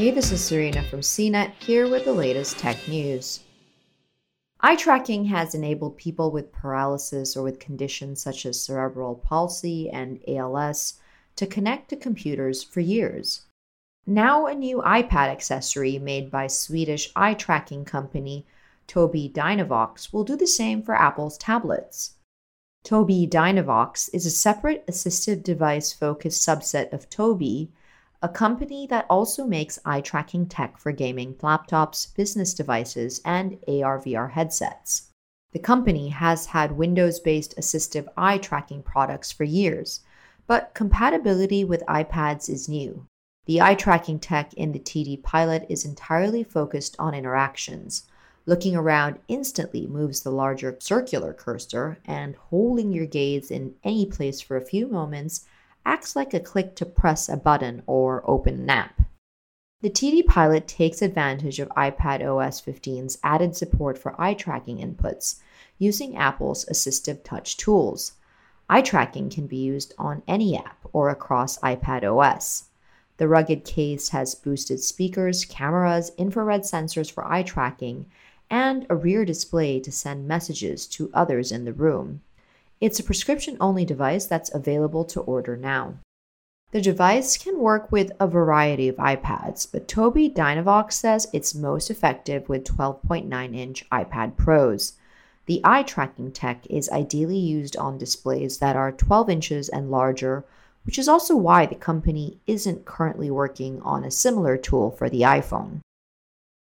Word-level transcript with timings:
Hey, 0.00 0.10
this 0.10 0.32
is 0.32 0.42
Serena 0.42 0.82
from 0.82 1.02
CNET 1.02 1.52
here 1.58 1.86
with 1.86 2.06
the 2.06 2.14
latest 2.14 2.58
tech 2.58 2.88
news. 2.88 3.40
Eye 4.58 4.76
tracking 4.76 5.26
has 5.26 5.54
enabled 5.54 5.98
people 5.98 6.30
with 6.30 6.52
paralysis 6.52 7.36
or 7.36 7.42
with 7.42 7.58
conditions 7.58 8.22
such 8.22 8.46
as 8.46 8.64
cerebral 8.64 9.16
palsy 9.16 9.90
and 9.90 10.18
ALS 10.26 10.94
to 11.36 11.46
connect 11.46 11.90
to 11.90 11.96
computers 11.96 12.62
for 12.62 12.80
years. 12.80 13.42
Now, 14.06 14.46
a 14.46 14.54
new 14.54 14.78
iPad 14.78 15.28
accessory 15.28 15.98
made 15.98 16.30
by 16.30 16.46
Swedish 16.46 17.12
eye 17.14 17.34
tracking 17.34 17.84
company 17.84 18.46
Tobii 18.88 19.30
Dynavox 19.30 20.14
will 20.14 20.24
do 20.24 20.34
the 20.34 20.46
same 20.46 20.82
for 20.82 20.94
Apple's 20.94 21.36
tablets. 21.36 22.14
Tobii 22.86 23.28
Dynavox 23.28 24.08
is 24.14 24.24
a 24.24 24.30
separate 24.30 24.86
assistive 24.86 25.42
device 25.42 25.92
focused 25.92 26.48
subset 26.48 26.90
of 26.94 27.10
Tobii 27.10 27.68
a 28.22 28.28
company 28.28 28.86
that 28.86 29.06
also 29.08 29.46
makes 29.46 29.78
eye 29.84 30.00
tracking 30.02 30.46
tech 30.46 30.76
for 30.76 30.92
gaming 30.92 31.34
laptops, 31.36 32.14
business 32.14 32.52
devices, 32.52 33.20
and 33.24 33.54
AR 33.66 33.98
VR 33.98 34.30
headsets. 34.30 35.10
The 35.52 35.58
company 35.58 36.10
has 36.10 36.46
had 36.46 36.72
Windows 36.72 37.18
based 37.18 37.56
assistive 37.56 38.06
eye 38.18 38.36
tracking 38.38 38.82
products 38.82 39.32
for 39.32 39.44
years, 39.44 40.00
but 40.46 40.74
compatibility 40.74 41.64
with 41.64 41.82
iPads 41.88 42.50
is 42.50 42.68
new. 42.68 43.06
The 43.46 43.62
eye 43.62 43.74
tracking 43.74 44.20
tech 44.20 44.52
in 44.54 44.72
the 44.72 44.78
TD 44.78 45.22
Pilot 45.22 45.64
is 45.70 45.86
entirely 45.86 46.44
focused 46.44 46.94
on 46.98 47.14
interactions. 47.14 48.04
Looking 48.44 48.76
around 48.76 49.18
instantly 49.28 49.86
moves 49.86 50.20
the 50.20 50.30
larger 50.30 50.76
circular 50.78 51.32
cursor, 51.32 51.98
and 52.04 52.36
holding 52.36 52.92
your 52.92 53.06
gaze 53.06 53.50
in 53.50 53.76
any 53.82 54.04
place 54.04 54.40
for 54.40 54.58
a 54.58 54.64
few 54.64 54.88
moments 54.88 55.46
acts 55.84 56.14
like 56.14 56.34
a 56.34 56.40
click 56.40 56.74
to 56.76 56.86
press 56.86 57.28
a 57.28 57.36
button 57.36 57.82
or 57.86 58.22
open 58.28 58.54
an 58.54 58.70
app. 58.70 59.00
The 59.82 59.90
TD 59.90 60.26
Pilot 60.26 60.68
takes 60.68 61.00
advantage 61.00 61.58
of 61.58 61.68
iPadOS 61.70 62.62
15's 62.62 63.18
added 63.22 63.56
support 63.56 63.96
for 63.96 64.20
eye 64.20 64.34
tracking 64.34 64.78
inputs 64.78 65.36
using 65.78 66.16
Apple's 66.16 66.66
assistive 66.66 67.24
touch 67.24 67.56
tools. 67.56 68.12
Eye 68.68 68.82
tracking 68.82 69.30
can 69.30 69.46
be 69.46 69.56
used 69.56 69.94
on 69.98 70.22
any 70.28 70.56
app 70.56 70.86
or 70.92 71.08
across 71.08 71.58
iPadOS. 71.60 72.64
The 73.16 73.26
rugged 73.26 73.64
case 73.64 74.10
has 74.10 74.34
boosted 74.34 74.80
speakers, 74.80 75.44
cameras, 75.44 76.12
infrared 76.18 76.62
sensors 76.62 77.10
for 77.10 77.26
eye 77.26 77.42
tracking, 77.42 78.06
and 78.50 78.86
a 78.90 78.96
rear 78.96 79.24
display 79.24 79.80
to 79.80 79.90
send 79.90 80.28
messages 80.28 80.86
to 80.88 81.10
others 81.14 81.50
in 81.50 81.64
the 81.64 81.72
room. 81.72 82.20
It's 82.80 82.98
a 82.98 83.04
prescription 83.04 83.58
only 83.60 83.84
device 83.84 84.24
that's 84.24 84.54
available 84.54 85.04
to 85.06 85.20
order 85.20 85.54
now. 85.54 85.96
The 86.70 86.80
device 86.80 87.36
can 87.36 87.58
work 87.58 87.92
with 87.92 88.12
a 88.18 88.26
variety 88.26 88.88
of 88.88 88.96
iPads, 88.96 89.70
but 89.70 89.86
Tobii 89.86 90.32
Dynavox 90.32 90.92
says 90.92 91.26
it's 91.32 91.54
most 91.54 91.90
effective 91.90 92.48
with 92.48 92.64
12.9 92.64 93.54
inch 93.54 93.88
iPad 93.90 94.36
Pros. 94.36 94.94
The 95.44 95.60
eye 95.62 95.82
tracking 95.82 96.32
tech 96.32 96.66
is 96.70 96.88
ideally 96.90 97.36
used 97.36 97.76
on 97.76 97.98
displays 97.98 98.58
that 98.58 98.76
are 98.76 98.92
12 98.92 99.28
inches 99.28 99.68
and 99.68 99.90
larger, 99.90 100.44
which 100.84 100.98
is 100.98 101.08
also 101.08 101.36
why 101.36 101.66
the 101.66 101.74
company 101.74 102.38
isn't 102.46 102.86
currently 102.86 103.30
working 103.30 103.82
on 103.82 104.04
a 104.04 104.10
similar 104.10 104.56
tool 104.56 104.90
for 104.90 105.10
the 105.10 105.22
iPhone. 105.22 105.80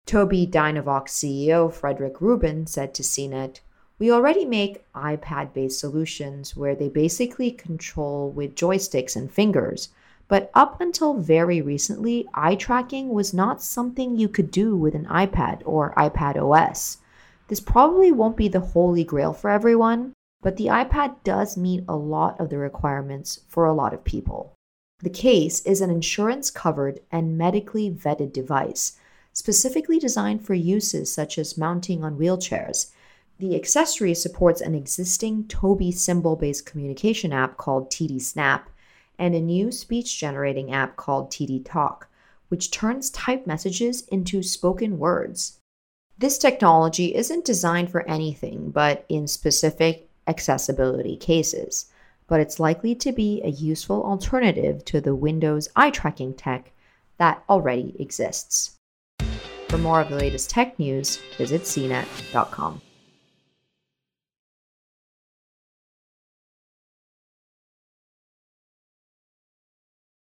Tobii 0.07 0.49
Dynavox 0.49 1.09
CEO 1.09 1.73
Fredrik 1.73 2.21
Ruben 2.21 2.67
said 2.67 2.93
to 2.93 3.03
CNET, 3.03 3.59
we 3.97 4.11
already 4.11 4.43
make 4.43 4.91
iPad 4.93 5.53
based 5.53 5.79
solutions 5.79 6.55
where 6.55 6.75
they 6.75 6.89
basically 6.89 7.49
control 7.49 8.29
with 8.29 8.55
joysticks 8.55 9.15
and 9.15 9.31
fingers. 9.31 9.89
But 10.27 10.51
up 10.53 10.81
until 10.81 11.13
very 11.13 11.61
recently, 11.61 12.27
eye 12.33 12.55
tracking 12.55 13.09
was 13.09 13.33
not 13.33 13.61
something 13.61 14.17
you 14.17 14.27
could 14.27 14.51
do 14.51 14.75
with 14.75 14.95
an 14.95 15.05
iPad 15.05 15.61
or 15.65 15.93
iPadOS. 15.95 16.97
This 17.47 17.59
probably 17.59 18.11
won't 18.11 18.35
be 18.35 18.47
the 18.47 18.59
holy 18.59 19.03
grail 19.03 19.31
for 19.31 19.49
everyone, 19.49 20.13
but 20.41 20.57
the 20.57 20.65
iPad 20.65 21.15
does 21.23 21.55
meet 21.55 21.83
a 21.87 21.95
lot 21.95 22.39
of 22.39 22.49
the 22.49 22.57
requirements 22.57 23.41
for 23.47 23.65
a 23.65 23.73
lot 23.73 23.93
of 23.93 24.03
people. 24.03 24.53
The 24.99 25.09
case 25.09 25.61
is 25.65 25.79
an 25.79 25.91
insurance 25.91 26.49
covered 26.49 26.99
and 27.11 27.37
medically 27.37 27.91
vetted 27.91 28.33
device, 28.33 28.97
specifically 29.31 29.99
designed 29.99 30.43
for 30.43 30.53
uses 30.53 31.13
such 31.13 31.37
as 31.37 31.57
mounting 31.57 32.03
on 32.03 32.17
wheelchairs 32.17 32.91
the 33.37 33.55
accessory 33.55 34.13
supports 34.13 34.61
an 34.61 34.75
existing 34.75 35.43
Tobii 35.45 35.93
symbol 35.93 36.35
based 36.35 36.65
communication 36.65 37.33
app 37.33 37.57
called 37.57 37.91
TD 37.91 38.21
Snap 38.21 38.69
and 39.19 39.35
a 39.35 39.41
new 39.41 39.71
speech 39.71 40.19
generating 40.19 40.71
app 40.71 40.95
called 40.95 41.31
TD 41.31 41.65
Talk, 41.65 42.07
which 42.49 42.71
turns 42.71 43.09
typed 43.09 43.47
messages 43.47 44.01
into 44.07 44.41
spoken 44.41 44.97
words. 44.97 45.59
This 46.17 46.37
technology 46.37 47.13
isn't 47.13 47.43
designed 47.43 47.91
for 47.91 48.07
anything 48.07 48.71
but 48.71 49.05
in 49.09 49.27
specific 49.27 50.09
accessibility 50.27 51.17
cases, 51.17 51.87
but 52.27 52.39
it's 52.39 52.59
likely 52.59 52.95
to 52.95 53.11
be 53.11 53.41
a 53.43 53.49
useful 53.49 54.03
alternative 54.03 54.83
to 54.85 55.01
the 55.01 55.15
Windows 55.15 55.67
eye 55.75 55.91
tracking 55.91 56.33
tech 56.33 56.71
that 57.17 57.43
already 57.49 57.95
exists. 57.99 58.75
For 59.67 59.77
more 59.77 59.99
of 59.99 60.09
the 60.09 60.15
latest 60.15 60.49
tech 60.49 60.79
news, 60.79 61.19
visit 61.37 61.63
cnet.com. 61.63 62.81